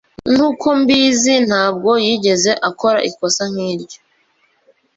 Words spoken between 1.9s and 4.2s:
yigeze akora ikosa nkiryo.